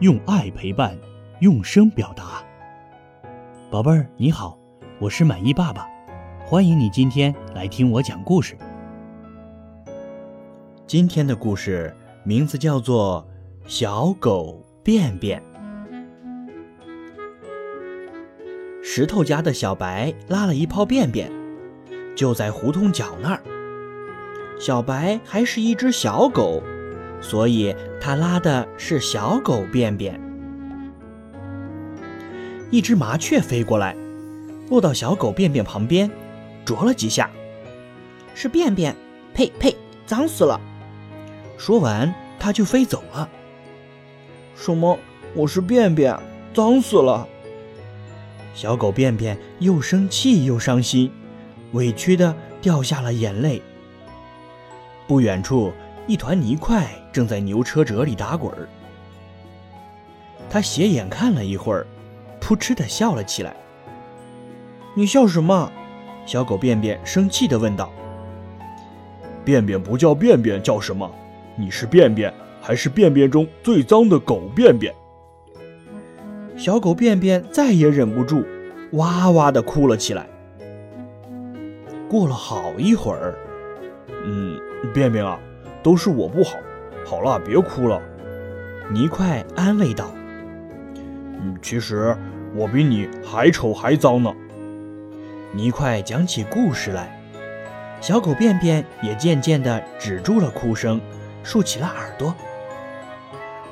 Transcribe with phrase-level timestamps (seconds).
[0.00, 0.94] 用爱陪伴，
[1.40, 2.44] 用声表达。
[3.70, 4.58] 宝贝儿，你好，
[4.98, 5.86] 我是满意爸爸，
[6.44, 8.58] 欢迎你今天来听我讲故事。
[10.86, 13.26] 今天的故事名字叫做
[13.66, 15.40] 《小狗便便》。
[18.82, 21.32] 石头家的小白拉了一泡便便，
[22.14, 23.42] 就在胡同角那儿。
[24.60, 26.62] 小白还是一只小狗，
[27.28, 30.20] 所以它拉的是小狗便便。
[32.70, 33.96] 一只麻雀飞过来，
[34.70, 36.08] 落到小狗便便旁边，
[36.64, 37.28] 啄了几下。
[38.32, 38.94] 是便便，
[39.34, 39.74] 呸呸，
[40.06, 40.60] 脏死了！
[41.58, 43.28] 说完，它就飞走了。
[44.54, 44.96] 什么？
[45.34, 46.16] 我是便便，
[46.54, 47.26] 脏死了！
[48.54, 51.10] 小狗便便又生气又伤心，
[51.72, 53.60] 委屈的掉下了眼泪。
[55.08, 55.72] 不远处，
[56.06, 58.68] 一团泥块正在牛车辙里打滚儿。
[60.48, 61.86] 他斜眼看了一会儿，
[62.40, 63.54] 扑哧的笑了起来。
[64.94, 65.70] “你笑什么？”
[66.24, 67.90] 小狗便便生气的问道。
[69.44, 71.10] “便便不叫便便，叫什么？
[71.56, 74.94] 你是便便，还是便便中最脏的狗便便？”
[76.56, 78.44] 小狗便便再也忍不住，
[78.92, 80.26] 哇哇地哭了起来。
[82.08, 83.34] 过了好一会儿，
[84.24, 84.58] 嗯，
[84.94, 85.38] 便便啊，
[85.86, 86.58] 都是我不好。
[87.04, 88.02] 好了，别哭了。
[88.90, 90.10] 泥块安慰道
[91.40, 92.16] ：“嗯，其实
[92.56, 94.34] 我比你还丑还脏呢。”
[95.54, 97.16] 泥块讲起故事来，
[98.00, 101.00] 小狗便便也渐渐地止住了哭声，
[101.44, 102.34] 竖起了耳朵。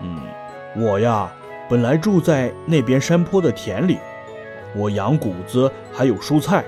[0.00, 0.22] 嗯，
[0.76, 1.28] 我呀。
[1.68, 3.98] 本来住在那边山坡的田里，
[4.76, 6.64] 我养谷子还有蔬菜。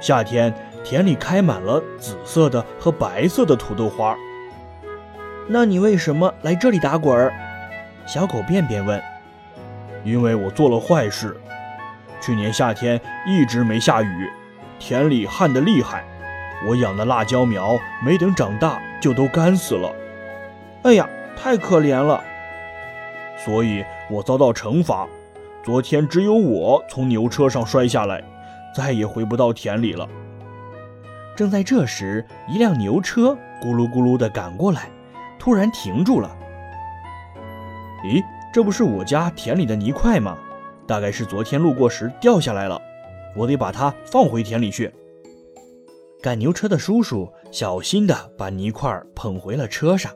[0.00, 4.16] 夏天田里开满了紫色的和白色的土豆花。
[5.52, 7.32] 那你为什么来这里打滚儿？
[8.06, 9.02] 小狗便便问。
[10.04, 11.36] 因为我做了坏事。
[12.20, 14.30] 去年夏天一直没下雨，
[14.78, 16.04] 田里旱得厉害，
[16.68, 19.92] 我养的辣椒苗没等长大就都干死了。
[20.84, 22.22] 哎呀，太可怜了。
[23.36, 25.04] 所以我遭到惩罚。
[25.64, 28.22] 昨天只有我从牛车上摔下来，
[28.72, 30.08] 再也回不到田里了。
[31.34, 34.88] 正在这时，一辆牛车咕噜咕噜地赶过来，
[35.40, 36.36] 突然停住了。
[38.04, 40.38] 咦，这不是我家田里的泥块吗？
[40.86, 42.80] 大概是昨天路过时掉下来了，
[43.34, 44.92] 我得把它放回田里去。
[46.20, 50.12] 赶牛车的叔叔小心地把泥块捧回了车上。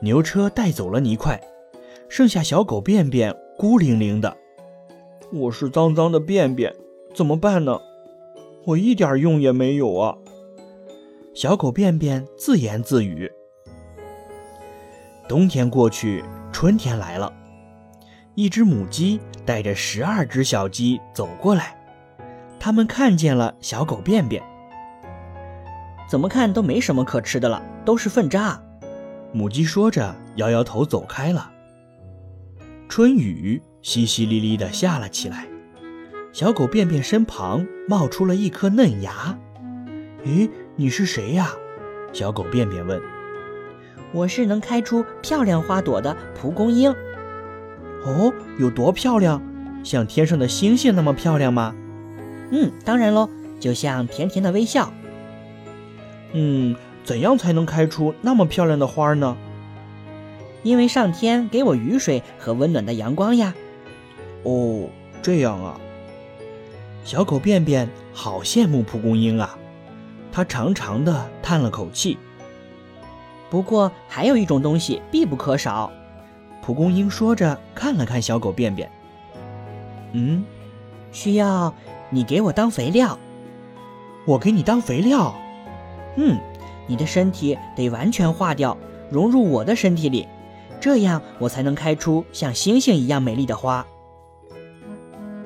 [0.00, 1.40] 牛车带走了泥块。
[2.08, 4.34] 剩下小狗便便孤零零的，
[5.30, 6.74] 我是脏脏的便便，
[7.14, 7.78] 怎么办呢？
[8.64, 10.16] 我一点用也没有啊！
[11.34, 13.30] 小狗便便自言自语。
[15.28, 17.30] 冬天过去，春天来了，
[18.34, 21.76] 一只母鸡带着十二只小鸡走过来，
[22.58, 24.42] 它们看见了小狗便便，
[26.08, 28.58] 怎么看都没什么可吃的了，都是粪渣。
[29.30, 31.50] 母鸡说着，摇摇头走开了。
[32.88, 35.46] 春雨淅淅沥沥地下了起来，
[36.32, 39.38] 小狗便便身旁冒出了一颗嫩芽。
[40.24, 41.50] 咦，你是谁呀？
[42.14, 43.17] 小狗便便问。
[44.12, 46.90] 我是能开出漂亮花朵的蒲公英。
[48.04, 49.42] 哦，有多漂亮？
[49.84, 51.74] 像天上的星星那么漂亮吗？
[52.50, 53.28] 嗯，当然喽，
[53.60, 54.92] 就像甜甜的微笑。
[56.32, 56.74] 嗯，
[57.04, 59.36] 怎样才能开出那么漂亮的花呢？
[60.62, 63.54] 因为上天给我雨水和温暖的阳光呀。
[64.42, 64.88] 哦，
[65.22, 65.78] 这样啊。
[67.04, 69.56] 小狗便便好羡慕蒲公英啊，
[70.32, 72.18] 它长长的叹了口气。
[73.50, 75.90] 不过还有一种东西必不可少。
[76.62, 78.90] 蒲公英说着，看了看小狗便便。
[80.12, 80.44] 嗯，
[81.12, 81.72] 需要
[82.10, 83.18] 你给我当肥料。
[84.26, 85.34] 我给你当肥料。
[86.16, 86.38] 嗯，
[86.86, 88.76] 你的身体得完全化掉，
[89.10, 90.28] 融入我的身体里。
[90.80, 93.86] 这样我才能开出像星星一样美丽的花。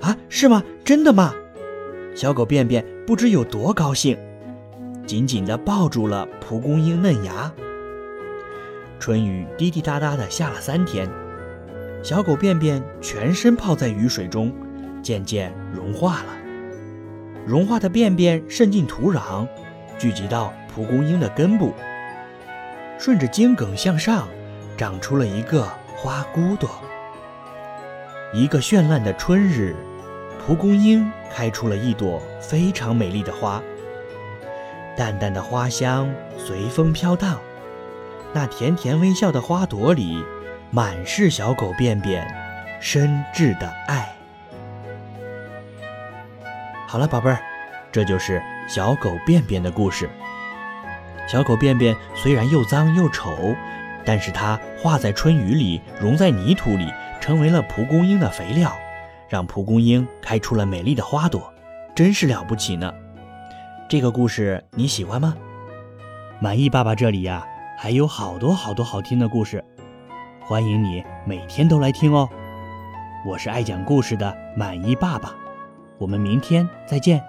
[0.01, 0.63] 啊，是吗？
[0.85, 1.33] 真的吗？
[2.15, 4.19] 小狗便便不知有多高兴，
[5.07, 7.53] 紧紧地抱住了蒲公英嫩芽。
[9.03, 11.11] 春雨滴滴答答地下了三天，
[12.05, 14.55] 小狗便便全身泡在雨水中，
[15.03, 16.27] 渐渐融化了。
[17.45, 19.49] 融化的便便渗进土壤，
[19.99, 21.73] 聚集到蒲公英的根部，
[22.97, 24.29] 顺着茎梗向上。
[24.77, 26.71] 长出了一个花骨朵。
[28.33, 29.75] 一个绚烂的春日，
[30.47, 33.61] 蒲公英开出了一朵非常美丽的花。
[34.97, 36.09] 淡淡的花香
[36.39, 37.41] 随风飘荡，
[38.35, 40.25] 那甜甜微笑的花朵里，
[40.71, 42.27] 满是小狗便便
[42.81, 44.09] 深挚的爱。
[46.87, 47.39] 好了，宝贝儿，
[47.91, 50.09] 这就是小狗便便的故事。
[51.29, 53.55] 小狗便便虽然又脏又丑，
[54.05, 58.75] 但是它化在春雨里，融在泥土里，成为了蒲公英的肥料，
[59.29, 61.53] 让蒲公英开出了美丽的花朵，
[61.95, 62.93] 真是了不起呢。
[63.89, 65.35] 这个故事你喜欢吗？
[66.41, 67.47] 满意爸爸这里呀，
[67.83, 69.65] 还有好多好多好听的故事，
[70.47, 72.29] 欢迎你每天都来听哦。
[73.27, 75.35] 我是爱讲故事的满意爸爸，
[75.99, 77.21] 我们明天再见。